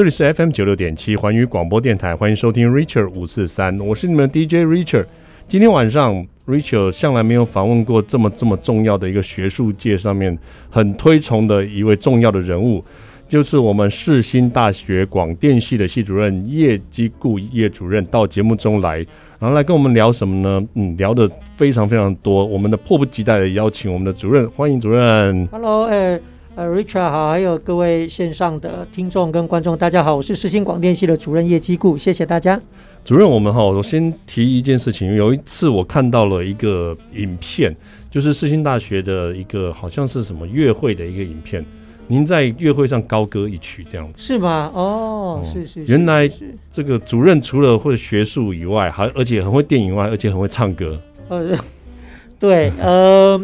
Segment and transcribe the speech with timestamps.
[0.00, 5.04] 这里是 FM 九六点七环宇广播电台，欢迎收听 Richard 五四三，我是你们的 DJ Richard。
[5.46, 10.38] 今天晚上，Richard 向来没有访问过这么这么重要的一个学术界上面
[10.70, 12.82] 很推崇的一位重要的人物，
[13.28, 19.06] 就是我们世新大学广电系的系主任叶基固叶主任到节目中来，
[19.38, 20.66] 然后来跟我们聊什么呢？
[20.76, 25.46] 嗯，聊得非常非常多，我们的迫不及待的邀请我们的主任，欢迎主任。
[25.48, 26.18] Hello，哎、
[26.60, 32.60] 呃，Richard 好，还有各位线上的听众跟观众，大家好，我是世新广电系的主任叶基固，谢谢大家。
[33.02, 37.74] 主任，我们哈，我先提一件事情，有一次我看到了一个影片，
[38.10, 41.64] 就是世新大学的一个好像是什么乐会的一个影片，
[42.08, 44.70] 您在乐会上高歌一曲这样子，是吗？
[44.74, 46.30] 哦，是是，原来
[46.70, 51.00] 这个主任除了会学术以外，还而且很会电影外，而且很会唱歌。
[51.30, 51.56] 呃，
[52.38, 53.40] 对，呃。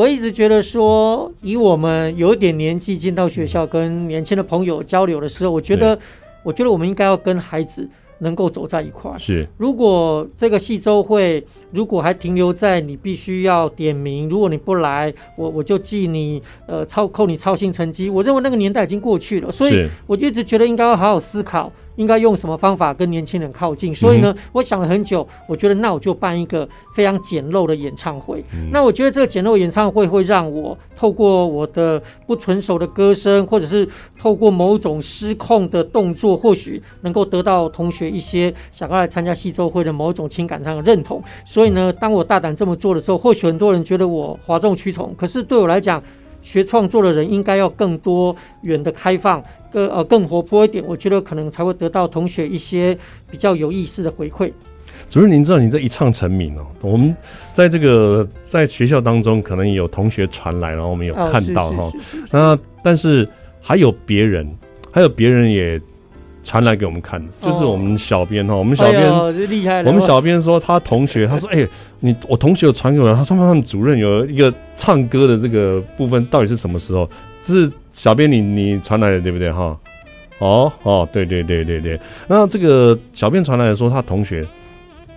[0.00, 5.98] 我一直觉得说，以我们有一点年纪进到学校跟年轻的朋友交流的时候，我觉得，
[6.42, 7.86] 我觉得我们应该要跟孩子
[8.20, 9.12] 能够走在一块。
[9.18, 18.08] 是，如果这个系周会如果还停留在你必须要点名，如果你不来，我我就记你呃超扣你操心成绩。
[18.08, 21.70] 我认为那个年代已经过去了，所以我就一直觉得应该要好好思考。
[21.96, 23.94] 应该用什么方法跟年轻人靠近？
[23.94, 28.44] 所以呢，我想了很久，我觉得那我就办一个非常简陋的演唱会。
[28.72, 33.86] 那我觉得这个简陋演唱会会让我透过我的不纯熟的歌声，或者是
[34.18, 41.22] 透过某种失控的动作，或许能够得到同学一些想要来参加系周会的某种情感上的认同。
[41.44, 46.02] 所以呢，当我大胆这么做的时候，或许很多人觉得我哗众取宠，可是对我来讲，
[46.42, 52.96] 学创作的人应该要更多元的开放，更呃更活泼一点，我觉得可能才会得到同学一些
[53.30, 54.50] 比较有意思的回馈。
[55.08, 57.14] 主任，您知道您这一唱成名哦，我们
[57.52, 61.92] 在这个在学校当中可能有同学传来，然后我们有看到哈，
[62.30, 63.28] 那但是
[63.60, 64.48] 还有别人，
[64.92, 65.80] 还有别人也。
[66.42, 69.82] 传来给我们看的，就是我们小编哈，我们小编厉害。
[69.82, 71.66] 我们小编说他同学，他说：“哎，
[72.00, 77.08] 你我同学有传给我，他说他们主任有一个唱歌的这个部分，到底是什么时候？
[77.44, 79.76] 是小编你你传来的对不对哈？
[80.38, 82.00] 哦哦，对对对对对。
[82.26, 84.46] 那这个小编传来的说，他同学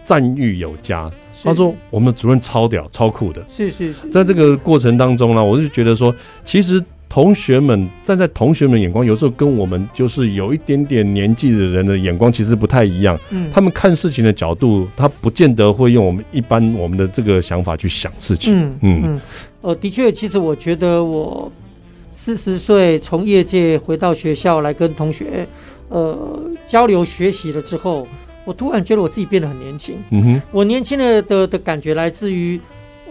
[0.03, 1.09] 赞誉有加，
[1.43, 3.43] 他说我们的主任超屌超酷的。
[3.47, 6.13] 是是是，在这个过程当中呢，我就觉得说，
[6.43, 6.83] 其实。
[7.13, 13.15] 同学们站在同学们眼光，有时候跟我们就是有一点点年纪的人的眼光其实不太一样。
[13.29, 18.55] 嗯，他们看事情的角度，他不见得会用我们一般我们的这个想法去想事情。
[18.55, 19.21] 嗯嗯，嗯，
[19.61, 21.51] 呃，的确，其实我觉得我
[22.13, 25.47] 四十岁从业界回到学校来跟同学
[25.89, 26.17] 呃
[26.65, 28.07] 交流学习了之后，
[28.43, 29.93] 我突然觉得我自己变得很年轻。
[30.09, 32.59] 嗯哼，我年轻的的的感觉来自于。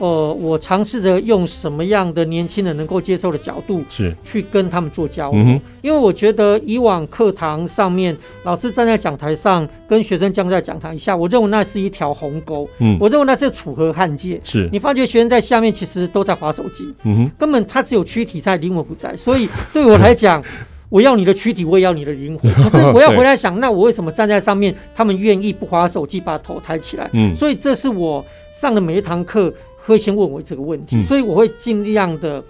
[0.02, 5.60] 呃，我尝试着用什么样的年轻人能够接受的角度，是去跟他们做交流。
[5.80, 12.68] 因为我觉得以往课堂上面，老师站在讲台上跟学生僵在讲台下，我认为那是一条鸿沟。
[12.80, 14.40] 嗯，我认为那是楚河汉界。
[14.42, 19.14] 是你发觉学生在下面其实都在划手机，嗯哼，根本他只有躯体在，灵魂不在。
[19.14, 20.42] 所以对我来讲。
[20.92, 22.52] 我要你的躯体，我也要你的灵魂。
[22.62, 27.08] 可是我要回来想，那我为什么站在上面，他们愿意不划手机，把头抬起来？
[27.14, 28.22] 嗯，所以这是我
[28.52, 32.44] 上的每一堂课会先问我这个问题，所以我会尽量的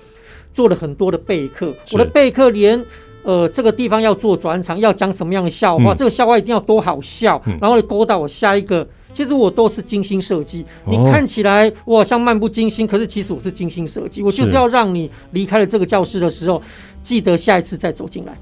[0.53, 1.73] 做了很多的备课。
[1.93, 2.85] 我的备课连
[3.23, 8.87] 呃这个地方要做转场，要讲什么样的笑话，这个笑话一定要多好笑，然后你勾到我下一个。
[9.15, 14.23] 其实我都是精心设计，你看起来我好像漫不经心，可是其实我是精心设计。
[14.23, 16.63] 我就是要让你离开了这个教室的时候，
[17.03, 18.33] 记得下一次再走进来。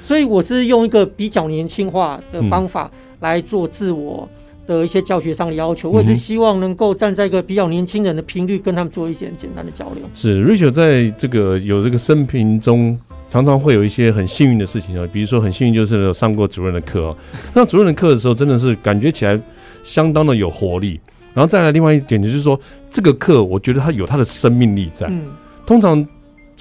[0.00, 2.88] 所以我是用一个比较年轻化的方法
[3.18, 4.28] 来做自我
[4.64, 5.90] 的一些教学上的要求。
[5.90, 10.04] 我也是希望能够站在一个比较年轻人的频率，跟他们做一些简单的交流。
[10.14, 12.96] 是 Richard 在这个有这个生平中，
[13.32, 17.16] 常常会有一些很幸运的事情啊，比如说很幸运就是上过主任的课哦。
[17.54, 19.40] 上主任的课的时候，真的是感觉起来。
[19.82, 21.00] 相当的有活力，
[21.34, 25.08] 然后再来另外一点就是说，这个课我觉得它有它的生命力在。
[25.08, 25.22] 嗯，
[25.66, 26.06] 通常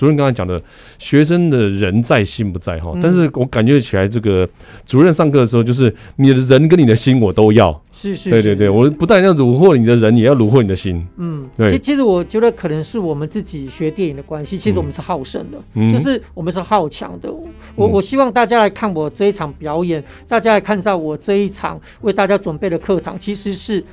[0.02, 0.60] 主任刚才讲的，
[0.98, 4.50] 学生的人在心不在哈，但是我感觉起来，这个
[4.84, 7.80] 主任上课的时候，就是你的人跟你的心我都要。
[7.94, 11.06] 是是，对对对，我不但要虏获你的人，也要虏获你的心。
[11.18, 11.70] 嗯，对。
[11.70, 17.32] 其其实我觉得可能是我们自己学电影的关系，其实我们是好胜的，就是我们是好强的。
[17.76, 23.84] 我我希望大家来看我这一场表演，大家来看在我这一场为大家准备的课堂，其实是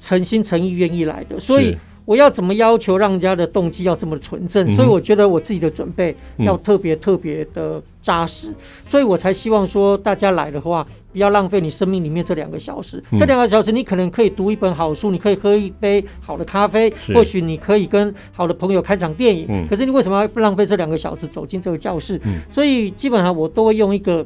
[0.00, 1.76] 诚心诚意愿意来的，所以。
[2.06, 4.70] 我要怎么要求让人家的动机要这么纯正？
[4.70, 8.48] 所以我觉得我自己的准备要特别特别的扎实，
[8.86, 13.02] 所以我才希望说大家来的话，不要浪费你生命里面这两个小时。
[13.18, 19.66] 这两个小时你可能可以读一本好书，你可以喝一杯好的咖啡，或许你可以跟好的朋友看场电影。
[19.68, 22.20] 可是你为什么要浪费这两个小时走进这个教室？
[22.48, 24.24] 所以基本上我都会用一个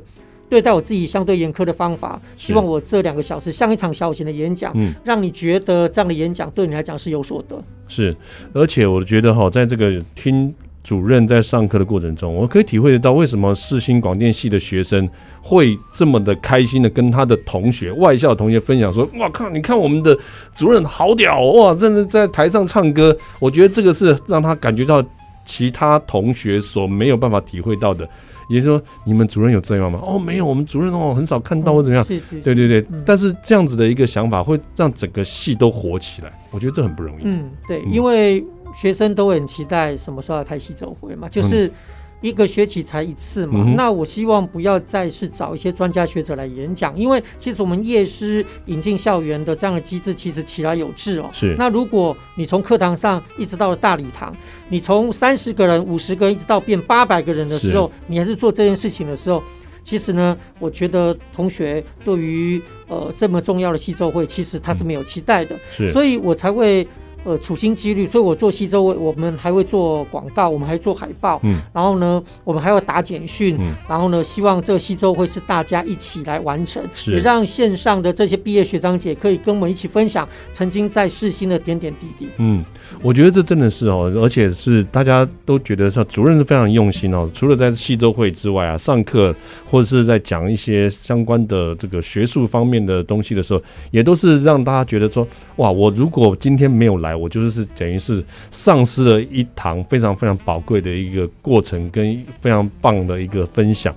[0.50, 7.62] 对待我自己相对严苛的方法，希望我这两个小时像一场小型的演讲，嗯，让你觉得这样的演讲对你来讲是有所得。
[7.86, 8.14] 是，
[8.52, 10.52] 而且我觉得哈，在这个听
[10.82, 15.08] 主任在上课的过程中，我可以体会得到为什么世新广电系的学生
[15.40, 20.18] 会这么的开心的跟他的同学、外校同学分享说：“哇靠，你看我们的
[20.54, 25.04] 主任好屌哇，真的在台上唱歌。”我觉得这个是让他感觉到
[25.44, 28.08] 其他同学所没有办法体会到的。
[28.50, 29.98] 也就是说，你们主任有这样吗？
[30.02, 32.04] 哦，没有，我们主任哦很少看到或怎么样。
[32.10, 37.22] 嗯、对对对，嗯、但是这样子的一个想法会让整个戏都火起来，我觉得这很不容易。
[37.24, 38.44] 嗯，对，因为
[38.74, 41.66] 学生都很期待什么时候要开系周会嘛，就是。
[41.66, 41.72] 嗯
[42.20, 51.30] 一个学期才一次嘛，嗯、那我希望不要再是找一些专家学者来演讲，因为其实我们夜师引进校园的这样的机制其实其来有致哦。
[51.32, 51.54] 是。
[51.58, 54.36] 那如果你从课堂上一直到了大礼堂，
[54.68, 59.42] 你从三十个人、五十个人一直到变八百个人的时候，你还是做这件事情的时候，
[59.82, 65.56] 其实呢，我觉得同学对于呃这么重要的系周会，其实他是没有期待的。
[65.74, 65.90] 是。
[65.90, 66.86] 所以我才会。
[67.24, 77.12] 呃，处心积虑，所以我做西周会，我们还会做广告，我们还做海报，嗯，然后呢，我们还要打简讯，嗯，然后呢，希望这个西周会是大家一起来完成，是。
[77.12, 82.28] 也让线上的这些毕业学长姐可以跟我们一起分享曾经在世新的点点滴滴。
[82.38, 82.64] 嗯，
[83.02, 89.34] 我觉得这真的是哦，而且是大家都觉得说主任是非常用心哦，除了在西周会之外啊，上课
[89.70, 95.26] 或者是在讲一些相关的这个学术方面的东西的时候，也都是让大家觉得说，
[95.56, 97.10] 哇，我如果今天没有来。
[97.20, 103.94] 我就是等于是丧失了一堂非常非常宝贵的一个过程，跟非常棒的一个分享。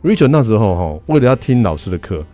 [0.00, 2.24] Rachel 那时候哈，为了要听老师的课，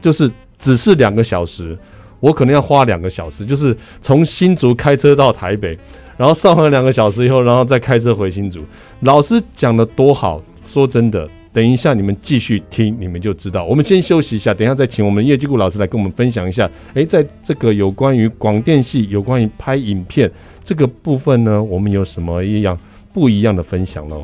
[0.00, 1.76] 就是只是两个小时，
[2.24, 5.78] 我可能要花两个小时，就是从新竹开车到台北，
[6.16, 8.64] 然后上完两个小时以后，然后再开车回新竹。
[9.00, 11.28] 老师讲的多好，说真的。
[11.52, 13.62] 等一下，你们继续听，你们就知道。
[13.64, 16.68] 我们先休息一下，等一下再请我们叶基顾老师来跟我们分享一下。
[16.94, 20.28] 诶，在这个有关于广电系、有关于拍影片
[20.64, 22.76] 这个部分呢，我们有什么一样
[23.12, 24.16] 不一样的分享呢？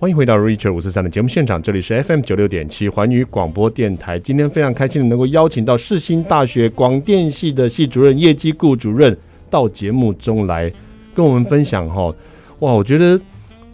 [0.00, 4.16] 欢迎回到 Richard 五四三的节目现场，这里是 FM 九六点七环宇广播电台。
[4.16, 9.16] 今天非常开心的能够邀请到世新大学广电系的系主任叶基顾主任
[9.50, 10.72] 到节目中来
[11.16, 12.14] 跟我们分享哈。
[12.60, 13.20] 哇，我觉得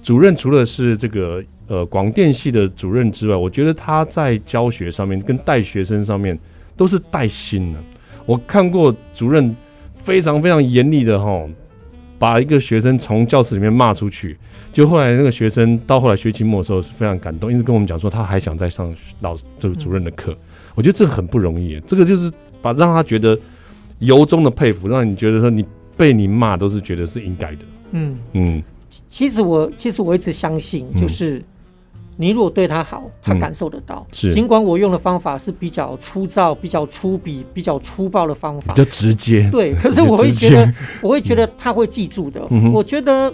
[0.02, 6.38] 主任除了是这个呃广电系的主任之外，我觉得他在教学上面跟带学生上面
[6.74, 7.78] 都是带心的。
[8.24, 9.54] 我看过主任
[9.98, 11.46] 非常非常严厉的哈，
[12.18, 14.36] 把一个学生从教室里面骂出去。
[14.72, 20.32] 就后来那个学生到后来学期末的时候是非常感动，一直跟我们讲说他还想再上老师这个主任的课。
[20.32, 20.38] 嗯、
[20.74, 22.28] 我觉得这个很不容易，这个就是
[22.60, 23.38] 把让他觉得
[24.00, 25.64] 由衷的佩服，让你觉得说你
[25.96, 27.58] 被你骂都是觉得是应该的。
[27.92, 28.62] 嗯嗯，
[29.08, 31.40] 其实我其实我一直相信，就是
[32.16, 34.06] 你如果对他好，他感受得到。
[34.12, 39.48] 是、嗯，尽管我用的方法是比较粗糙、比较粗鄙、比较粗暴的方法，比较直接。
[39.50, 42.40] 对，可是我会觉得， 我会觉得他会记住的。
[42.50, 43.32] 嗯、我觉得。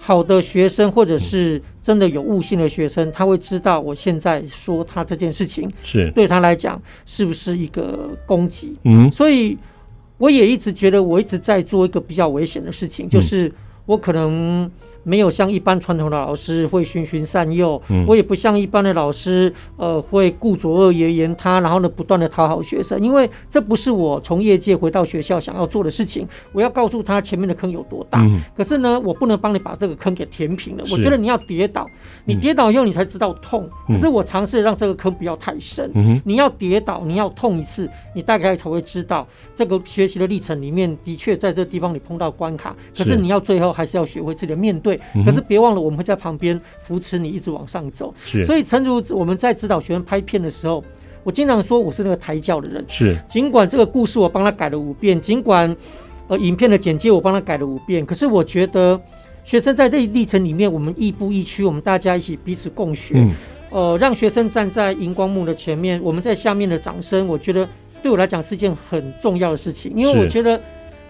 [0.00, 8.76] 好的学生，或者是真的有悟性的学生，他会知道我现在说他这件事情是对他来讲是不是一个攻击。
[8.84, 9.58] 嗯，所以
[10.16, 13.52] 我也一直觉得我一直在做一个比较危险的事情，就是
[13.86, 14.70] 我可能。
[15.08, 26.28] 没有像一般传统的老师会循循善诱，嗯、我也不像一般的老师，呃，会顾左右而言他，然后呢，不断的讨好学生，因为这不是我从业界回到学校想要做的事情。
[26.52, 30.84] 我要告诉他前面的坑有多大，嗯、可是呢，我不能帮你把这个坑给填平了。
[30.90, 31.88] 我觉得你要跌倒，
[32.26, 33.66] 你跌倒以后你才知道痛。
[33.88, 44.97] 嗯、可是我尝试让这个坑不要太深，嗯、你要跌倒，你要痛一次，你大概才会知道这个学习的历程里面的确在这地方你碰到关卡，可是你要最后还是要学会自己的面对。
[45.24, 48.14] 可是别忘了，我们会在旁边扶持你，一直往上走。
[48.24, 50.82] 是，所以诚如我们在指导学生拍片的时候，
[51.24, 52.84] 我经常说我是那个抬轿的人。
[52.88, 55.76] 是，尽管这个故事我帮他改了五遍，尽管
[56.26, 59.00] 呃影片的简介我帮他改了五遍，可是我觉得
[59.44, 63.14] 学生在这历程里面，我们亦步亦趋，我们大家一起彼此共学。
[63.16, 63.32] 嗯、
[63.70, 67.68] 呃，让学生站在荧光幕的前面，我们在下面的掌声，我觉得
[68.02, 70.60] 对我来讲是件很重要的事情，因为我觉得。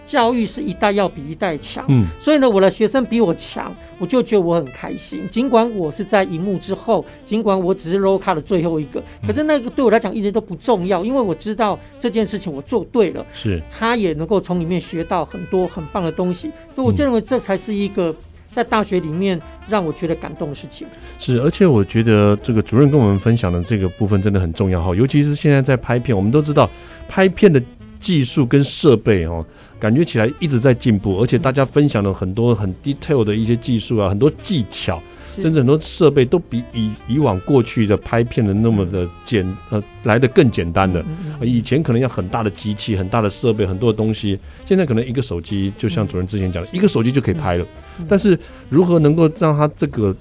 [0.09, 5.21] 教育是一代要比一代强，嗯，所以呢，我的学生比我强，我就觉得我很开心。
[5.29, 13.61] 尽管我是在荧幕之后，尽管我只是 roll call 的最后一个，可是那个对我来讲一点都不重要，因为我知道这件事情我做对了，是。
[13.69, 18.15] 他也能够从里面学到很多很棒的东西，所以我就认为这才是一个
[18.51, 20.87] 在大学里面让我觉得感动的事情。
[21.19, 26.67] 是，而且我觉得这个主任跟我们分享的这个部分真的很重要哈，尤其是现在在拍片，我们都知道
[27.07, 27.61] 拍片的
[27.99, 29.45] 技术跟设备哦，
[29.79, 35.01] 感觉起来一直在进步，而且大家分享了很多很 detail 的一些技术啊，很多技巧。
[35.37, 41.05] 甚至很多设备都比以以往过去的拍片的那么的简呃来的更简单了，
[41.39, 47.65] 以前可能要很大的机器、很大的设备、很多的东西，现在可能一个手机，就像主任之前讲的，一个手机就可以拍了。
[48.05, 48.37] 但是
[48.69, 50.13] 如何能够让它这个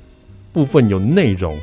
[0.52, 1.58] 部分有内容？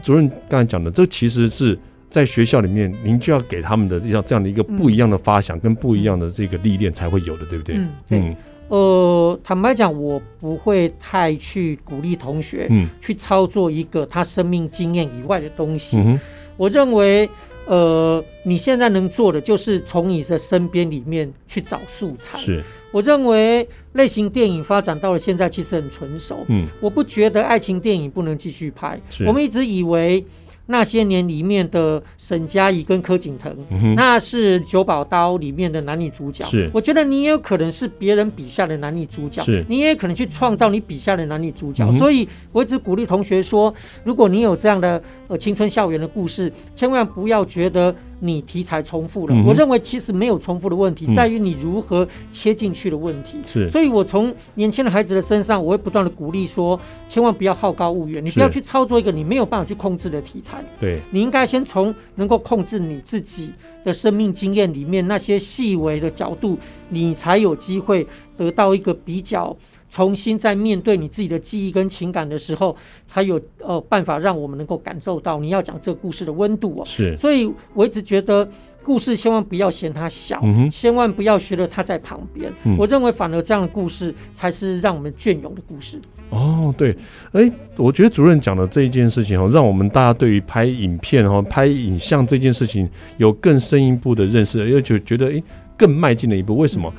[0.00, 1.76] 主任刚才讲的，这其实是
[2.12, 7.76] 在学校里面，您就要给他们的要这样的一个不一样的发想跟不一样的这个历练才会有的，对不对？
[8.10, 8.36] 嗯。
[8.68, 15.98] 呃，坦白讲，我不会太去鼓励同学去操作一个他生命经验以外的东西。
[15.98, 16.18] 嗯、
[16.56, 17.28] 我认为，
[17.66, 22.38] 呃，你现在能做的就是从你的身边里面去找素材。
[22.38, 26.44] 是，我认为类型电影发展到了现在，其实很成熟。
[26.48, 28.98] 嗯，我不觉得爱情电影不能继续拍。
[29.26, 30.22] 我们一直以为。
[30.66, 36.44] 那些年里面的沈佳宜跟柯景腾，嗯，那是九宝刀里面的男女主角。
[36.46, 41.84] 是，我觉得你也有可能是别人笔下的男女主角，你也可能去创造你笔下的男女主角。
[41.84, 43.72] 嗯、所以我一直鼓励同学说，
[44.04, 47.94] 如果你有这样的呃青春校园的故事，千万不要觉得。
[48.24, 53.38] 你题材重复了，我认为其实没有重复的问题，在于你如何切进去的问题。
[53.44, 60.64] 是，所以我从年轻的孩子的身上，我会不断的鼓励说，千万不要好高骛远，你不要去操作一个你没有办法去控制的题材。
[60.78, 63.52] 对，你应该先从能够控制你自己
[63.84, 66.56] 的生命经验里面那些细微的角度，
[66.90, 69.56] 你才有机会得到一个比较。
[69.92, 76.82] 重新在面对你自己的记忆跟情感的时候，才有呃办法让我们能够感受到你要讲这个故事的温度哦。
[76.86, 78.48] 是，所以我一直觉得
[78.82, 82.74] 故事千万不要嫌它小，嗯，千万不要觉得它在旁边，嗯。
[82.78, 86.00] 我认为反而这样的故事才是让我们隽永的故事。
[86.30, 86.96] 哦，对，
[87.32, 95.44] 哎，欸，我觉得主任讲的这一件事情哦，让我们大家对于拍影片哦，拍影像这件事情有更深一步的认识，而且觉得哎，欸，
[95.76, 96.56] 更迈进了一步。
[96.56, 96.90] 为什么？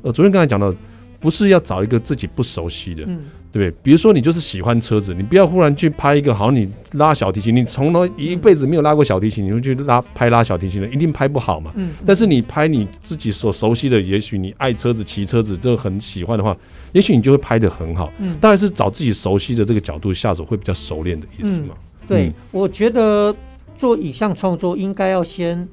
[0.00, 0.74] 呃，主任刚才讲到。
[1.20, 3.80] 不是要找一个自己不熟悉的，嗯，对不对？
[3.82, 11.72] 比如说你就是喜欢车子，你不要忽然去拍一个，好像你拉小提琴，你从头一辈子没有拉过小提琴，你会去拉拍拉小提琴的，一定拍不好嘛。
[11.74, 16.56] 嗯，但是你拍你自己所熟悉的，也许你爱车子、骑车子都很喜欢的话，
[16.92, 18.12] 也许你就会拍的很好。
[18.18, 21.74] 嗯，当然是找自己熟悉的这个角度下手会比较熟练的意思嘛。
[22.02, 23.34] 嗯，对，我觉得
[23.76, 25.68] 做影像创作应该要先，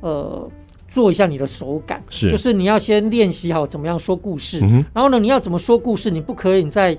[0.00, 0.50] 呃。
[0.90, 6.98] 做一下你的手感，是，就是你要先练习好怎么样说故事，嗯，然后呢，你要怎么说故事，你不可以在。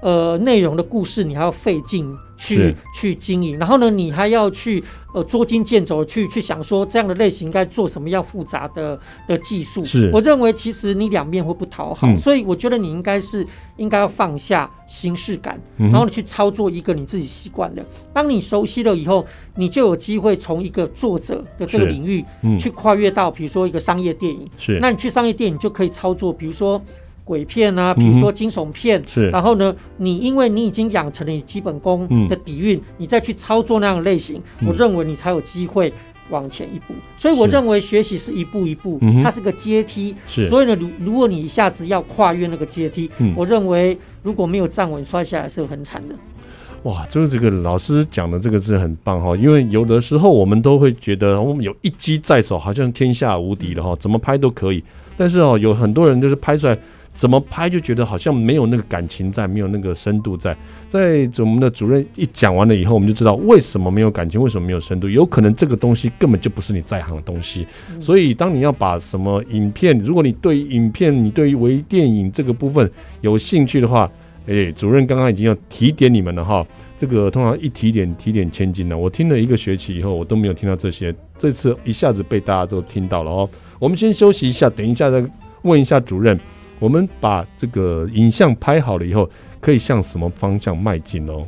[0.00, 9.84] 呃，内容的故事你还要费劲去去经营，然后呢，你还要去呃捉襟见肘去去想说这样的类型应该做什么样复杂的的技术。
[9.84, 17.84] 是，我认为其实你两面会不讨好，嗯，所以我觉得你应该是应该要放下形式感，嗯，然后你去操作一个你自己习惯的。
[18.14, 19.26] 当你熟悉了以后，
[19.56, 22.24] 你就有机会从一个作者的这个领域
[22.58, 24.48] 去跨越到比如说一个商业电影。
[24.56, 26.80] 是，那你去商业电影就可以操作，比如说。
[27.30, 29.30] 鬼片啊，比如说惊悚片，嗯，是。
[29.30, 35.92] 然后呢，你因为你已经养成了你基本功的底蕴，嗯，你再去操作那样的类型，嗯，我认为你才有机会
[36.30, 36.94] 往前一步。
[37.16, 40.12] 所以我认为学习是一步一步，它是个阶梯。
[40.26, 40.44] 是。
[40.46, 46.14] 所以呢，如如果你一下子要跨越那个阶梯，嗯，我认为如果没有站稳，摔下来是很惨的。
[46.82, 54.82] 哇，就是这个老师讲的这个是很棒哈，因为有的时候我们都会觉得我们有一击在手，好像天下无敌了哈，怎么拍都可以。
[55.16, 56.76] 但是哦，有很多人就是拍出来。
[57.20, 60.56] 怎么拍就觉得好像没有那个感情在，没有那个深度在。
[60.88, 65.06] 在我们的主任一讲完了以后，我们就知道为什么没有感情，为什么没有深度。
[65.06, 67.66] 有可能这个东西根本就不是你在行的东西。
[67.98, 74.10] 所以，当你要把什么影片，如果你对影片，你对于微电影这个部分有兴趣的话，
[74.46, 76.66] 诶，主任刚刚已经要提点你们了哈。
[76.96, 78.96] 这个通常一提点，提点千金呢。
[78.96, 83.46] 我听了一个学期以后，我都没有听到这些，这次一下子被大家都听到了哦。
[83.78, 85.22] 我们先休息一下，等一下再
[85.60, 86.40] 问一下主任。
[86.80, 91.46] 我们把这个影像拍好了以后，可以向什么方向迈进哦？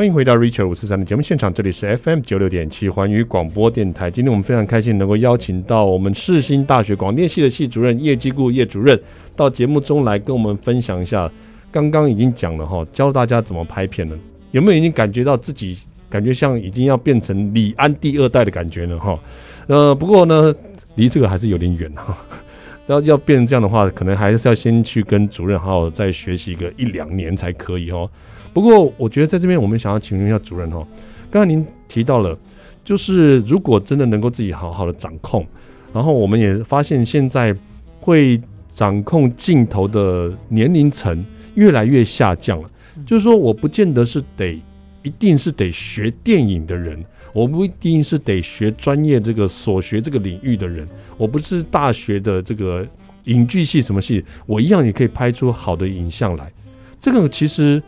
[0.00, 4.10] 欢迎回到 Richard 五四三的节目现场，这里是 FM 九六点七环宇广播电台。
[4.10, 8.98] 今天我们非常开心能够邀请到我们世新大学广电系的系主任叶基固叶主任
[9.36, 11.30] 到节目中来跟我们分享一下。
[11.70, 14.16] 刚刚已经讲了哈，教大家怎么拍片了，
[14.52, 15.78] 有没有已经感觉到自己
[16.08, 19.20] 感觉像已经要变成李安第二代的感觉了哈。
[19.66, 20.54] 呃，不过呢，
[20.94, 22.16] 离这个还是有点远哈。
[22.86, 28.10] 要要变成这样的话，可能还是要先去跟主任好好再学习个一两年才可以哦。
[28.52, 30.86] 不过我觉得在这边，我们想要请问一下主任哈，
[31.30, 32.36] 刚才您提到了，
[32.84, 35.46] 就是如果真的能够自己好好的掌控，
[35.92, 37.54] 然后我们也发现现在
[38.00, 38.40] 会
[38.72, 42.70] 掌控镜头的年龄层越来越下降了，
[43.06, 44.60] 就是说我不见得是得
[45.02, 47.02] 一定是得学电影的人。
[47.32, 50.84] 我不一定是得学专业这个所学这个领域的人，
[51.16, 52.84] 我不是大学的这个
[53.26, 56.50] 影剧系什么系，我一样也可以拍出好的影像来。
[57.00, 57.80] 这个其实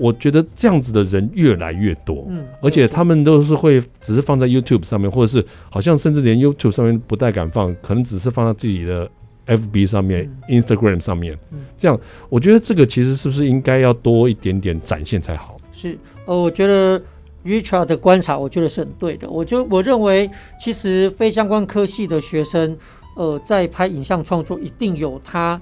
[0.00, 9.08] 我觉得这样子的人越来越多，嗯，而且他们都是会只是放在 YouTube 上面，或者是好像甚至连 YouTube 上面不太敢放，可能只是放在自己的
[9.46, 11.38] FB 上面、Instagram 上面。
[11.76, 15.56] 这样，我觉得这个其实是不是应该要多一点点展现才好？
[15.72, 17.00] 是，呃，我觉得。
[17.42, 19.26] Richard 的观察，我觉得是很对的。
[19.26, 20.30] 我就我认为，
[20.62, 22.76] 其实非相关科系的学生，
[23.16, 25.58] 呃，在拍影像创作一定有他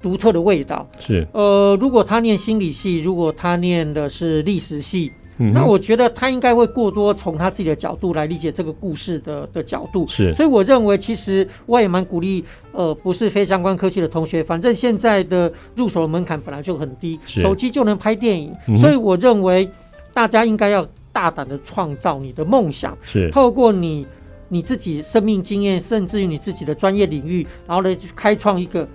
[0.00, 0.88] 独特的味道。
[0.98, 10.06] 是，呃，如果他念心理系，如果他念的是历史系，嗯，那我觉得他应该会过多从他自己的角度来理解这个故事的的角度。
[10.08, 19.68] 是，所以我认为，其实我也蛮鼓励，呃，不是非相关科系的同学，反正现在的入手的门槛本来就很低，手机就能拍电影，嗯，所以我认为
[20.12, 20.86] 大家应该要。
[21.10, 24.06] 大胆的创造你的梦想，是透过你
[24.50, 28.86] 你自己生命经验，甚至于你自己的专业领域，然后呢去开创一个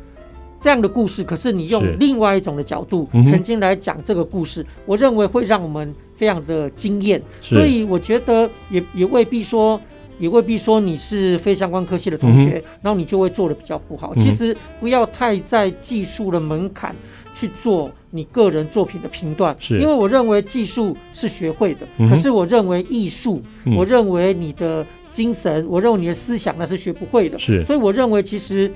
[0.63, 1.21] 这样的故事。
[1.21, 7.21] 可是你用另外一种的角度，曾经来讲这个故事，我认为会让我们非常的惊艳。
[7.41, 9.79] 所以我觉得也也未必说。
[10.19, 14.15] 也未必说你是非相关科系的同学，嗯、然后你就会做的比较不好。
[14.15, 16.95] 其实不要太在技术的门槛
[17.33, 27.37] 去做你个人作品的评断，是因为我认为技术是学会的，嗯、可是我认为艺术、嗯，我认为你的精神，我认为你的思想那是学不会的。
[27.39, 28.71] 是，所以我认为其实，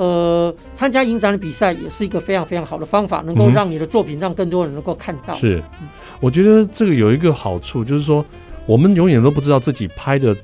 [0.00, 5.34] 呃，参加影展的比赛也是一个非常非常好的方法，能够让你的作品让更多人能够看到。
[5.34, 5.62] 是，
[6.20, 8.24] 我觉得这个有一个好处，就是说
[8.64, 10.34] 我们永远都不知道自己拍的。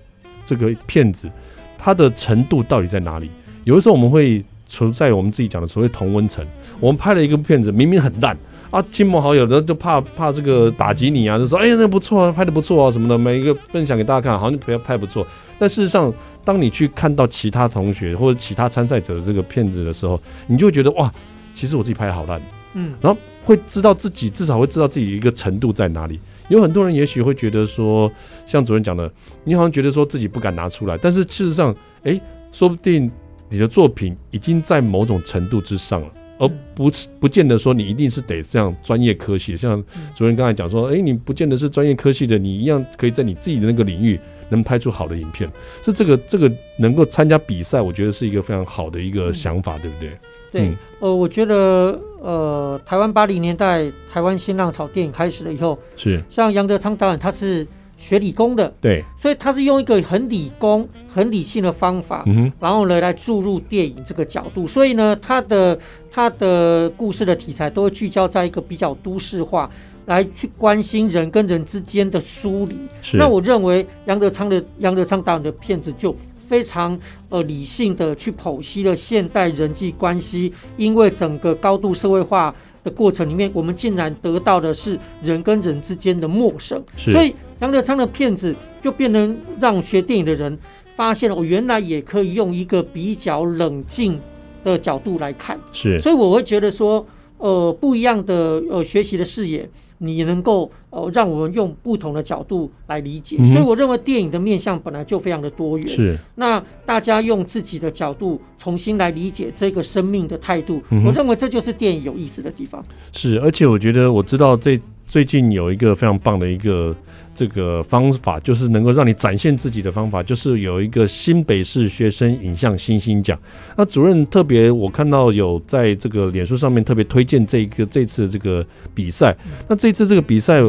[0.49, 1.29] 这个片子，
[1.77, 3.29] 它的程度到底在哪里？
[3.65, 6.47] 有的时候我们会处在我们自己讲的所谓同温层。
[6.79, 8.39] 我们拍了一个片子，明明很烂
[8.71, 15.27] 啊，亲朋好友的都怕怕这个打击你啊，就说哎呀那不错啊，拍的不错啊什么的，每一个分享给大家看，好像拍拍不错。
[15.59, 16.15] 但事实上，
[16.47, 21.13] 当你去看到其他同学或者其他参赛者的这个片子的时候，你就会觉得哇，
[21.53, 22.41] 其实我自己拍得好烂，
[22.75, 26.21] 嗯，然后会知道自己至少会知道自己一个程度在哪里。
[26.49, 28.09] 有很多人也许会觉得说，
[28.47, 33.11] 像主任讲的，你好像觉得说自己不敢拿出来，但是事实上，哎、欸，说不定
[33.49, 39.57] 你的作品已经在某种程度之上了，而不不见得说你一定是得这样专业科系。
[39.57, 39.83] 像
[40.15, 45.51] 主任刚才讲说，哎、欸，你不见得是专业科系的，你一样可以在你自己的那个领域能拍出好的影片。
[45.83, 50.19] 是这个这个能够参加比赛，我觉得是一个非常好的一个想法，对不对？
[50.53, 56.23] 对，呃，我觉得，呃，台湾八零年代台湾新浪潮电影开始了以后，是。
[56.31, 65.79] 像杨德昌导演，他是学理工的，对，所以他是用一个很理工、很理性的方法，嗯、然后呢来注入电影这个角度，所以呢，他的
[66.11, 69.69] 他的故事的题材都会聚焦在一个比较都市化，
[70.07, 72.77] 来去关心人跟人之间的疏离。
[73.13, 76.17] 那我认为杨德昌的杨德昌导演的片子就。
[76.49, 76.97] 非常
[77.29, 86.81] 呃理性的去剖析了现代人际关系，因为整个高度社会化的过程里面，我们竟然得到的是人跟人之间的陌生。
[86.97, 90.57] 所以杨德昌的片子就变成让学电影的人
[90.95, 94.17] 发现了，我原来也可以用一个比较冷静
[94.63, 95.59] 的角度来看。
[95.73, 97.05] 是，所以我会觉得说，
[97.39, 99.69] 呃，不一样的呃学习的视野。
[99.99, 105.89] 你能够呃让我们用不同的角度来理解，嗯，所以我认为电影的面向本来就非常的多元。
[105.89, 112.83] 是，那大家用自己的角度重新来理解这个生命的态度，嗯，我认为这就是电影有意思的地方。
[113.13, 114.81] 是，而且我觉得我知道这。
[115.07, 116.95] 最近有一个非常棒的一个
[117.35, 123.39] 这个方法，就是能够让你展现自己的方法，就是有一个新北市学生影像星星奖。
[123.77, 129.37] 那主任特别，我看到有在这个脸书上面特别推荐这一个这次这个比赛。
[129.69, 130.61] 那这次这个比赛，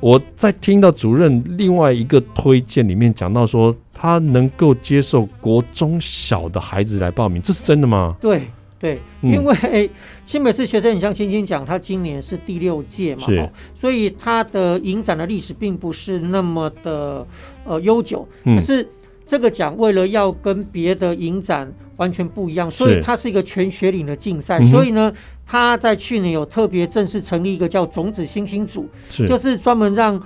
[0.00, 8.16] 我在听到主任另外一个推荐里面讲到说，他能够接受国中小的孩子来报名，这是真的吗？
[8.20, 8.42] 对。
[8.80, 9.90] 对，因为
[10.24, 13.26] 新北市学生影像星星奖，他今年是第六届嘛，
[13.74, 17.26] 所以他的影展的历史并不是那么的
[17.64, 18.26] 呃悠久。
[18.44, 18.88] 可是
[19.26, 24.60] 这个奖为了要跟别的影展完全不一样，所以它是一个全学龄的竞赛。
[24.62, 25.12] 所以呢，
[25.46, 28.88] 他在去年有特别正式成立一个叫种子星星组，
[29.26, 30.20] 就是专门让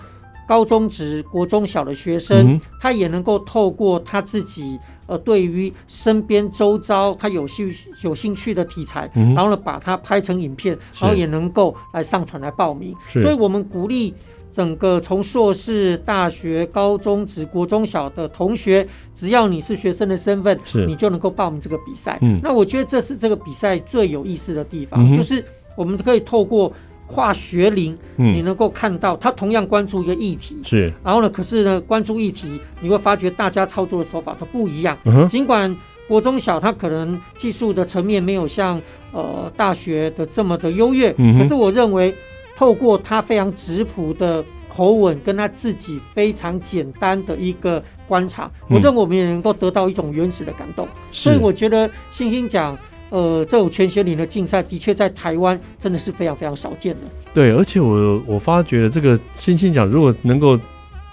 [0.47, 12.95] 高中职、国中小的学生，他也能够透过他自己呃对于身边周遭他有兴有兴趣的题材，然后呢把它拍成影片，然后也能够来上传来报名。
[13.11, 14.15] 所以我们鼓励
[14.53, 22.19] 整个从硕士、大学、高中职、国中小的同学，只要你是学生的身份，你就能够报名这个比赛。
[22.43, 25.45] 那我觉得这是这个比赛最有意思的地方，就是
[25.77, 26.73] 我们可以透过。
[27.07, 34.97] 跨学龄，你能够看到他同样关注一个议题，是，然后呢，可是呢，关注议题，你会发觉大家操作的手法都不一样。
[35.29, 35.75] 尽管
[36.09, 38.81] 国中小他可能技术的层面没有像
[39.13, 42.15] 呃大学的这么的优越，可是我认为
[42.57, 50.89] 透过他非常质朴的口吻跟他自己非常简单的一个观察，我认为我们也能够得到一种原始的感动。
[51.13, 52.77] 所以我觉得星星奖。
[53.15, 57.01] 呃，这种全学龄的竞赛的确在台湾真的是非常非常少见的。
[57.33, 60.59] 对，而且我我发觉这个星星奖如果能够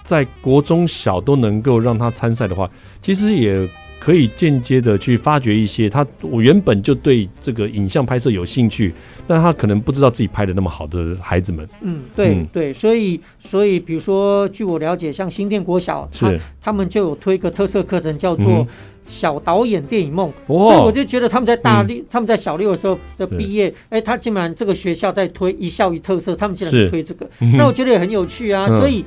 [0.02, 2.68] 在国中小都能够让他参赛的话，
[3.00, 3.68] 其实也。
[4.02, 8.92] 可以间接的去发掘一些他，我原本就对这个影像拍摄有兴趣，
[9.28, 11.68] 但他可能不知道自己拍的那么好的孩子们。
[11.82, 18.66] 嗯，对嗯对，所以所以比如说，据我了解，像新店国小，他他们就有推一个特色课程，叫做
[19.06, 20.28] 小导演电影梦。
[20.48, 28.66] 嗯、所以我就觉得他们在大六，嗯、他们在小六的时候的毕业，哎、欸，他竟然这个学校在推一校一特色，他们竟然是推这个， 那我觉得也很有趣啊。
[28.68, 29.04] 嗯、所以，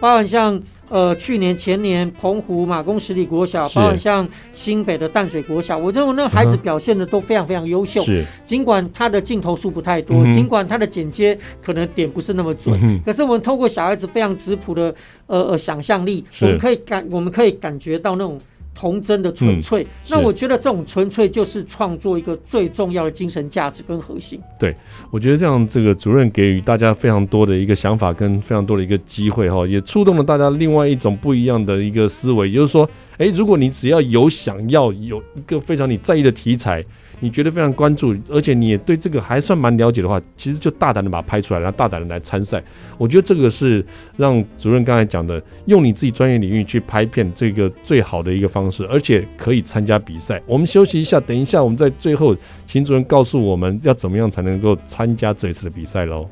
[0.00, 0.60] 包含像。
[0.88, 8.04] 呃，去年前年，澎湖马公十里国小，包括像新北的淡水国小，我认为那孩子表现的都非常非常优秀。
[8.04, 14.94] 是，尽管他的镜头数不太多，尽管他的剪接可能点不是那么准，可是我们透过小孩子非常质朴的
[15.26, 18.40] 呃呃想象力，我们可以感我们可以感觉到那种。
[18.74, 24.40] 童真的纯粹，嗯、那我觉得这种纯粹就是创作一个最重要的精神价值跟核心。
[24.58, 24.74] 对，
[25.10, 36.84] 我觉得这样这个主任给予大家非常多的一个想法跟非常多的一个机会哈，也触动了大家另外一种不一样的一个思维，也就是说，诶，如果你只要有想要有一个非常你在意的题材。
[37.20, 42.62] 你觉得非常关注，而且你也对这个还算蛮了解的话，其实就大胆的把它拍出来，然后大胆的来参赛。
[42.98, 43.84] 我觉得这个是
[44.16, 50.42] 让主任刚才讲的，用你自己专业领域去拍片，这个最好的一个方式，而且可以参加比赛。
[50.46, 56.28] 我们休息一下，等一下我们在最后请主任告诉我们要怎么样才能够参加这一次的比赛喽。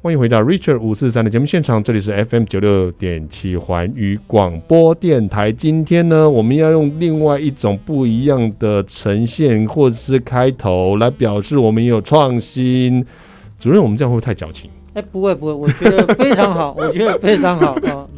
[0.00, 5.50] 欢迎回到 Richard 五四三的节目现场，这里是 FM 九六点七环宇广播电台。
[5.50, 13.04] 今天呢，我们要用另外一种不一样的呈现或者是开头来表示我们有创新。
[13.58, 14.70] 主任，我们这样会不会太矫情？
[14.94, 17.74] 哎，不会不会，我觉得非常好， 我觉得非常好。
[17.90, 18.08] 哦、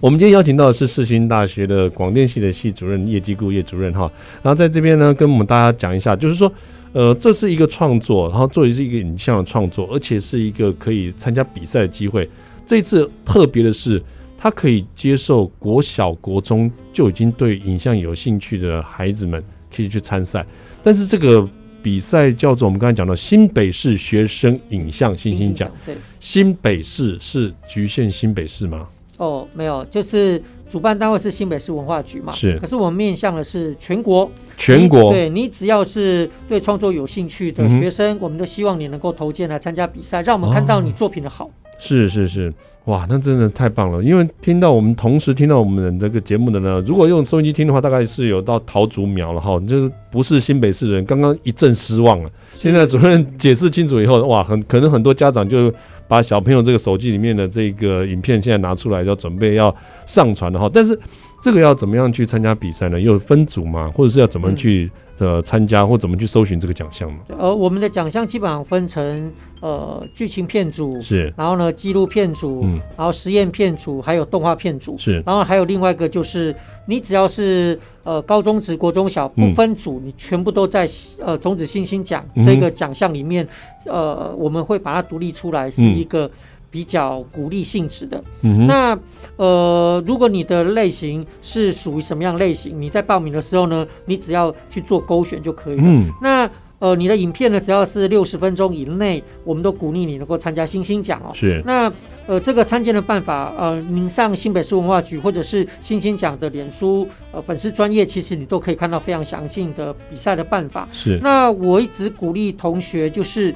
[0.00, 4.10] 我们今天邀请到的是世新大学的广电系的系主任叶基固叶主任哈，
[4.42, 6.52] 然后在这边呢，跟我们大家讲一下，就是说。
[6.92, 12.28] 呃，这是一个创作，然后作为是一个影像的创作，而且是一个可以参加比赛的机会。
[12.66, 14.02] 这一次特别的是，
[14.36, 19.42] 他可以接受国小、国中就已经对影像有兴趣的孩子们
[19.74, 20.44] 可以去参赛。
[20.82, 21.48] 但是这个
[21.82, 25.70] 比赛叫做我们刚才讲的新北市学生影像星星奖。
[25.86, 28.88] 对，新北市是局限新北市吗？
[29.20, 32.32] 哦，没有，就是主办单位是新北市文化局嘛。
[32.32, 32.58] 是。
[32.58, 34.26] 可是我们面向的是全国。
[34.56, 35.12] 全国。
[35.12, 41.44] 对，你只要是对创作有兴趣的学生，嗯、我们都希望你能够投件来参加比赛，让我们看到你作品的好。
[41.44, 42.50] 哦、是是是，
[42.86, 44.02] 哇，那真的太棒了！
[44.02, 52.30] 因为听到我们同时听到我们这个节目的呢，如果用收音机听的话，大概是有到桃竹苗了哈，就是不是新北市人，刚刚一阵失望了。
[52.52, 55.70] 现在主任解释清楚以后，哇，很可能很多家长就。
[56.10, 59.72] 把小朋友这个手机里面的这个影片现在拿出来，要准备要
[60.06, 60.98] 上传的哈，但是
[61.40, 63.00] 这个要怎么样去参加比赛呢？
[63.00, 63.90] 有分组吗？
[63.94, 64.90] 或者是要怎么去？
[65.20, 67.18] 呃参加或怎么去搜寻这个奖项呢？
[67.38, 83.46] 呃，我们的奖项基本上分成呃剧情片组是，然后呢纪录片组，嗯，然后实验片组，还有动画片组是，然后还有另外一个就是你只要是呃高中职、国中小不分组，嗯、你全部都在呃种子星星奖这个奖项里面，
[83.84, 86.30] 嗯，呃，我们会把它独立出来，是一个。
[86.70, 88.96] 比较鼓励性质的，嗯、那
[89.36, 95.82] 呃，如果你的类型是属于什么样类型，你在报名的时候呢，你只要去做勾选就可以了。
[95.84, 101.30] 嗯、那呃，你的影片呢，只要是六十分钟以内，我们都鼓励你能够参加星星奖哦。
[101.34, 101.62] 是。
[101.66, 101.92] 那
[102.26, 110.88] 呃，这个参见的办法，呃，您上新北市文化局或者是星星奖的脸书呃粉丝专业，其实你都可以看到非常详细的比赛的办法。
[110.90, 111.20] 是。
[111.22, 113.54] 那我一直鼓励同学，就是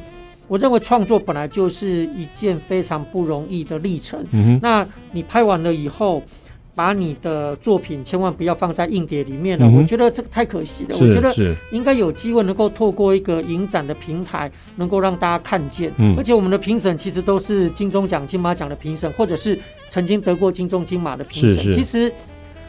[0.48, 4.24] 我认为创作本来就是一件非常不容易的历程。
[4.32, 4.60] 嗯哼。
[4.62, 6.22] 那你拍完了以后。
[6.76, 10.96] 把你的作品千万不要放在硬碟里面了，嗯、我觉得这个太可惜了。
[11.00, 11.32] 我觉得
[11.70, 15.92] 应该有机会能够透过一个影展的平台，能够让大家看见。
[15.98, 19.56] 嗯、而且我们的评审其实都是金钟奖、金马奖的评审，或者是
[19.88, 21.70] 曾经得过金钟、金马的评审。
[21.70, 22.12] 其实。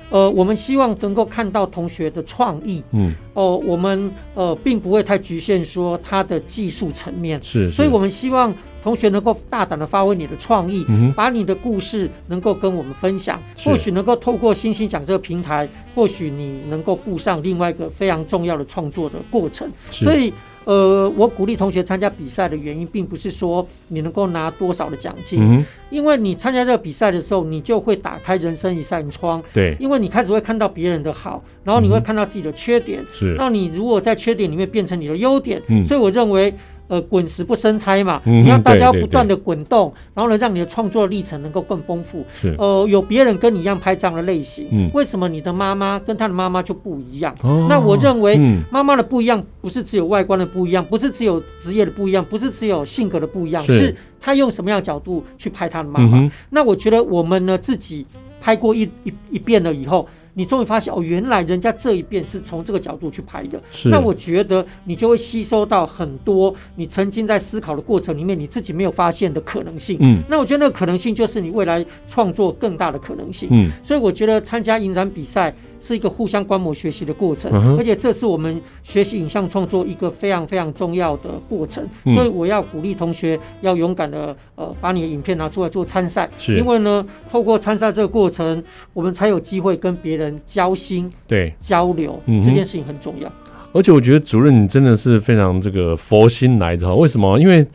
[0.10, 20.32] 呃，我们希望能够看到同学的创意，嗯，哦、呃，我们呃并不会太局限说他的技术层面，是，是，所以我们希望同学能够大胆的发挥你的创意，嗯，把你的故事能够跟我们分享，或许能够透过星星奖这个平台，或许你能够步上另外一个非常重要的创作的过程，所以。
[20.66, 36.54] 呃，我鼓励同学参加比赛的原因，并不是说你能够拿多少的奖金，嗯，因为你参加这个比赛的时候，你就会打开人生一扇窗，对，因为你开始会看到别人的好，然后你会看到自己的缺点，嗯、是，那你如果在缺点里面变成你的优点，嗯、所以我认为。
[36.88, 42.24] 呃，滚石不生苔嘛，嗯、你要大家要不断的滚动，然后呢，让你的创作历程能够更丰富。
[42.40, 47.36] 是，呃，有别人跟你一样拍这样的类型，嗯，为什么你的妈妈跟她的妈妈就不一样？
[47.42, 48.38] 哦、那我认为，
[48.70, 56.32] 妈妈的不一样，嗯，不是只有外观的不一样，不是只有职业的不一样，不是只有性格的不一样，是，是她用什么样的角度去拍她的妈妈，嗯。
[56.52, 58.06] 那我觉得我们呢，自己
[58.40, 60.08] 拍过一一一遍了以后。
[60.36, 63.62] 你终于发现哦，原来人家这一遍是从这个角度去拍的。
[63.86, 69.98] 那我觉得你就会吸收到很多你曾经在思考的过程里面你自己没有发现的可能性。
[70.02, 73.50] 嗯，那我觉得那个可能性就是你未来创作更大的可能性。
[73.52, 81.88] 嗯，所以我觉得参加影展比赛是一个互相观摩学习的过程，嗯，而且这是我们学习影像创作一个非常非常重要的过程。
[82.04, 88.62] 嗯，所以我要鼓励同学要勇敢的呃把你的影片拿出来做参赛，因为呢，透过参赛这个过程，
[88.94, 91.10] 我们才有机会跟别人交心。
[91.28, 93.32] 对，交流、嗯、这件事情很重要，
[93.74, 96.96] 而且我觉得主任你真的是非常这个佛心来着。
[96.96, 97.40] 为什么？
[97.40, 97.66] 因为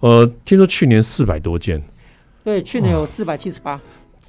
[0.00, 1.82] 呃，听说去年四百多件，
[2.44, 3.80] 对，去年有四百七十八。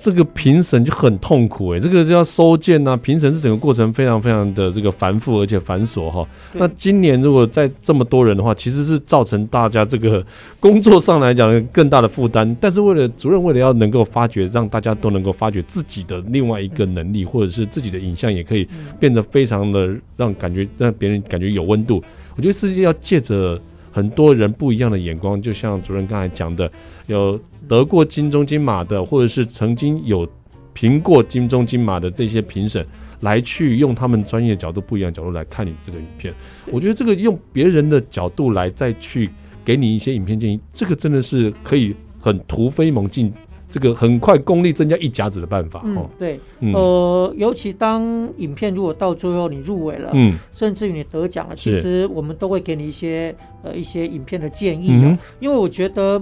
[0.01, 6.25] 这个评审就很痛苦哎，这个就要收件呐，评审是整个过程非常非常的这个繁复而且繁琐哈。
[6.53, 10.25] 那今年如果再这么多人的话，其实是造成大家这个
[10.57, 12.55] 工作上来讲更大的负担。
[12.61, 18.65] 但是为了主任为了要能够发掘，让大家都能够发掘自己的另外一个能力，或者是自己的影像也可以
[19.01, 22.01] 变得非常的让感觉让别人感觉有温度。
[22.37, 23.59] 我觉得是要借着
[23.91, 26.71] 很多人不一样的眼光，就像主任刚才讲的，
[27.07, 27.37] 有。
[27.69, 30.27] 得过金钟金马的，或者是曾经有
[30.73, 32.83] 评过金钟金马的这些评审，
[33.19, 36.33] 来去用他们专业角度不一样的角度来看你这个影片，
[36.71, 39.29] 我觉得这个用别人的角度来再去
[39.63, 43.31] 给你一些影片建议，这个真的是可以很突飞猛进，
[43.69, 45.81] 这个很快功力增加一甲子的办法。
[45.85, 56.19] 嗯，对，嗯、呃，尤其当影片如果到最后你入围了，嗯，甚至于你得奖了，其实我们都会给你一些呃一些影片的建议的、嗯，因为我觉得。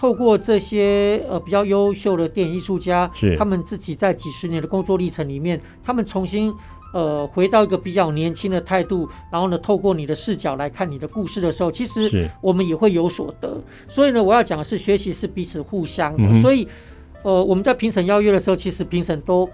[0.00, 6.50] 透过这些呃比较优秀的电影艺术家，他们自己在几十年的工作历程里面，他们重新
[6.94, 12.10] 呃回到一个比较年轻的态度，然后呢，透过你的视角来看你的故事的时候，其实
[12.40, 13.62] 我们也会有所得。
[13.88, 16.22] 所以呢，我要讲的是学习是彼此互相的。
[16.22, 16.66] 嗯、所以
[17.22, 19.46] 呃我们在评审邀约的时候，其实评审都。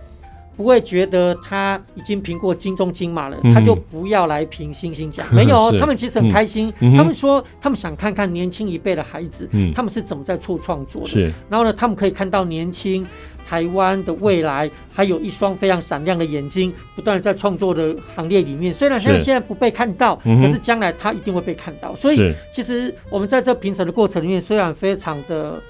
[0.57, 5.25] 不会觉得他已经评过金钟金马了，他就不要来评星星奖。
[5.31, 6.73] 没有， 他们其实很开心。
[6.97, 11.33] 他们说，他们想看看年轻一辈的孩子，他们是怎么在做创作的。
[11.51, 13.07] 然后呢，他们可以看到年轻
[13.47, 18.73] 台湾的未来，还有一双非常闪亮的眼睛，不断在创作的行列里面。
[18.73, 21.95] 虽然现在现在不被看到，可是将来他一定会被看到。
[21.95, 25.61] 所以，其实我们在这评审的过程里面，虽然非常的。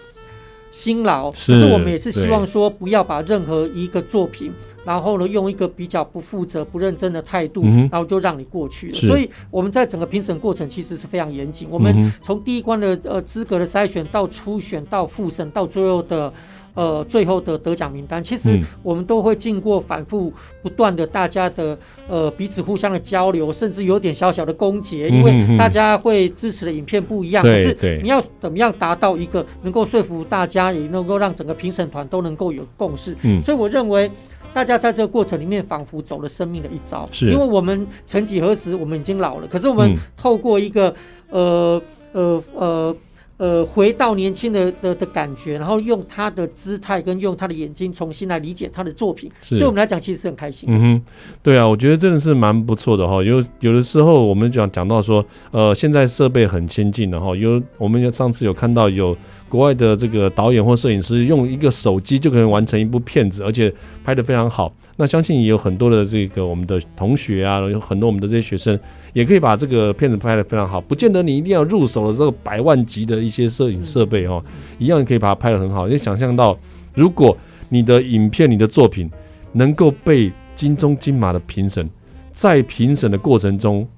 [0.77, 4.53] 辛劳，可是我们也是希望说，不要把任何一个作品，
[4.85, 8.99] 然后呢，用一个比较不负责、不认真的态度，然后就让你过去了。
[9.01, 11.67] 所以我们在整个评审过程其实是非常严谨。
[11.71, 16.31] 我们从第一关的呃资格的筛选，到初选，到复审，到最后的。
[16.77, 20.31] 呃，最后的得奖名单，其实我们都会经过反复
[20.63, 27.43] 不断的大家的呃彼此互相的交流，甚至有点小小的攻讦，因为大家会支持的影片不一样。
[27.43, 33.17] 可是你要怎么样达到一个能够说服大家，也能够让整个评审团都能够有共识？
[33.43, 34.11] 所以我认为
[34.53, 40.95] 大家在这个过程里面仿佛走了生命的一遭，因为我们曾几何时我们已经老了，可是我们透过一个
[41.31, 42.97] 呃呃呃。
[43.39, 50.67] 呃，回到年轻的的的感觉，然后用他的姿态跟用他的眼睛重新来理解他的作品，对我们来讲其实是很开心。
[50.73, 51.03] 嗯哼，
[51.43, 53.23] 对啊，我觉得真的是蛮不错的哈。
[53.23, 59.15] 有有的时候我们讲讲到说，呃，现在设备很先进的哈，有我们上次有看到有
[59.49, 63.73] 国外的这个导演或摄影师用一个手机就可以完成一部片子，而且
[64.03, 64.73] 拍得非常好。
[64.97, 68.79] 那相信也有很多的这个我们的同学啊，有很多我们的这些学生。
[69.13, 74.45] 也可以把这个片子拍得非常好，不见得你一定要入手了这个百万级的一些摄影设备哦，
[74.79, 75.89] 一样可以把它拍得很好。
[75.89, 76.55] 你想象到，
[76.93, 77.35] 如果
[77.71, 79.11] 你的影片、你的作品
[79.53, 81.89] 能够被金钟、金马的评审
[82.35, 83.89] 在评审的过程中，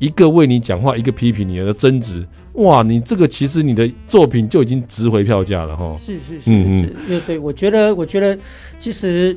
[0.00, 5.96] 一个为你讲话，一个批评你的争执，哇，你这个其实你的作品就已经值回票价了哈。
[5.96, 8.36] 是是是，嗯嗯，对对，我觉得我觉得
[8.76, 9.36] 其实。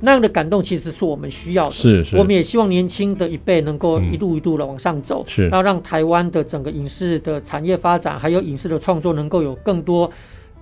[0.00, 10.08] 那样的感动其实是我们需要的，是是，我们也希望年轻的一辈能够一路一路的往上走，是，然后让台湾的整个影视的产业发展，还有影视的创作，能够有更多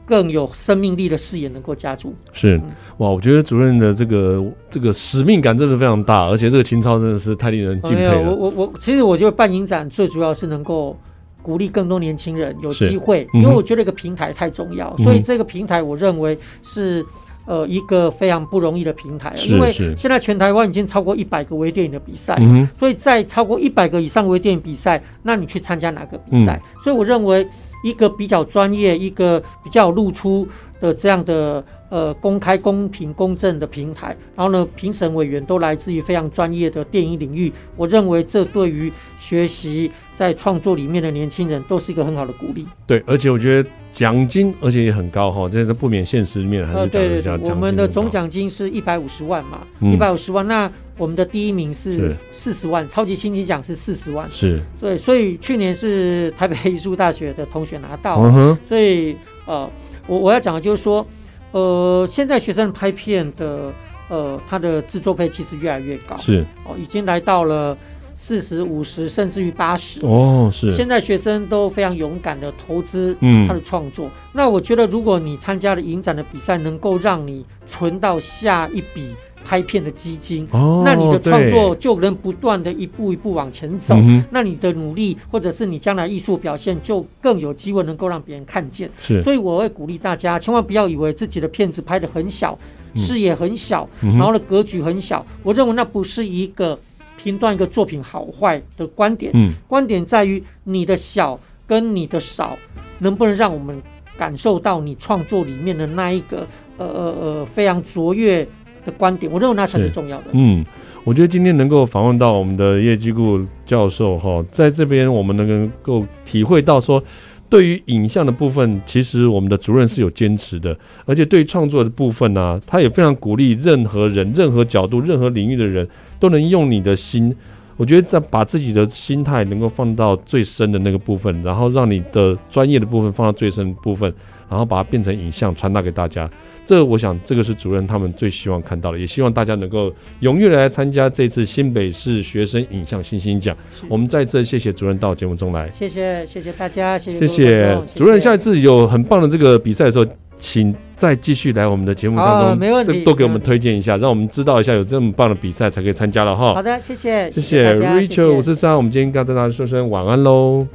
[0.07, 2.15] 更有生命力的视野能够加注。
[2.33, 2.59] 是，
[2.97, 8.23] 哇，我觉得主任的这个这个使命感真的非常大，而且这个情操真的是太令人敬佩了。
[8.23, 10.97] 我我我，其实我觉得办影展最主要是能够
[11.43, 17.05] 鼓励更多年轻人有机会，因为我觉得一个平台太重要，所以这个平台我认为是。
[17.47, 22.37] 呃，一个非常不容易的平台，因为现在全台湾已经超过一百个微电影的比赛，
[22.75, 26.61] 所以在超过一百个以上微电影比赛，那你去参加哪个比赛？
[26.83, 27.47] 所以我认为
[27.85, 30.47] 一个比较专业、一个比较露出
[30.81, 31.65] 的这样的。
[31.89, 37.53] 呃，公开、公平、公正的平台，然后呢，评审委员都来自于非常专业的电影领域。
[37.77, 42.67] 我认为这对于学习在创作里面的年轻人都是一个很好的鼓励。
[42.89, 46.91] 对，而且我觉得奖金而且也很高哈，这是不免现实里面还是讲一下。
[46.91, 50.45] 对对对，我们的总奖金是一百五十万嘛，一百五十万。
[50.49, 50.69] 那
[50.99, 54.29] 我们的第一名是四十万，超级星级奖是四十万。
[54.33, 54.61] 是。
[54.81, 58.21] 对，所以去年是台北艺术大学的同学拿到。
[58.67, 59.71] 所以呃，
[60.09, 61.07] 我我要讲的就是说。
[61.57, 63.73] 呃，现在学生拍片的，
[64.11, 67.75] 呃，他的制作费其实越来越高，是哦，已经来到了
[68.15, 70.71] 四十五十甚至于八十哦，是。
[70.71, 73.17] 现在学生都非常勇敢的投资
[73.49, 74.11] 他的创作，嗯。
[74.35, 79.15] 那我觉得，如果你参加了影展的比赛，能够让你存到下一笔。
[79.47, 88.91] 拍片的基金，哦，那你的创作就能不断的一步一步往前走，嗯，那你的努力或者是你将来艺术表现就更有机会能够让别人看见。
[88.99, 92.59] 是，所以我会鼓励大家，千万不要以为自己的片子拍的很小，
[92.95, 95.41] 嗯，视野很小，然后呢格局很小，嗯。
[95.45, 96.77] 我认为那不是一个
[97.17, 102.59] 评断一个作品好坏的观点，嗯，观点在于你的小跟你的少，
[102.99, 103.81] 能不能让我们
[104.19, 106.47] 感受到你创作里面的那一个
[106.79, 108.47] 呃呃呃非常卓越
[108.87, 110.27] 的观点，我认为那才是重要的。
[110.33, 110.65] 嗯，
[111.05, 117.03] 我觉得今天能够访问到我们的叶基固教授哈，在这边我们能够体会到说，
[117.51, 125.87] 对于影像的部分，其实我们的主任是有坚持的，而且对于创作的部分呢、啊，他也非常鼓励任何人、任何角度、任何领域的人
[126.19, 127.35] 都能用你的心。
[127.79, 134.11] 我觉得在把自己的心态能够放到最深的那个部分，然后让你的专业的部分放到最深的部分，
[134.49, 136.29] 然后把它变成影像传达给大家。
[136.65, 143.57] 这我想这个是主任他们最希望看到的，也希望大家能够踊跃来参加这次新北市学生影像星星奖。
[143.89, 148.21] 我们再次谢谢主任到节目中来，谢谢谢谢大家，谢谢谢谢主任。
[148.21, 150.05] 下一次有很棒的这个比赛的时候，
[150.39, 156.53] 请再继续来我们的节目当中，哦、没问题，多给我们推荐一下，让我们知道一下有这么棒的比赛才可以参加了哈。
[156.53, 160.67] 好的，谢谢，谢谢 Rachel 五四三，我们今天跟大家说声晚安喽。